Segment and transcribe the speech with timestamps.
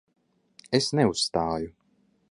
[0.79, 1.73] Es neuzstāju.